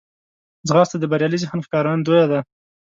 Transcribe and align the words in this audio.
ځغاسته 0.67 0.97
د 0.99 1.03
بریالي 1.11 1.37
ذهن 1.43 1.59
ښکارندوی 1.65 2.23
ده 2.31 2.39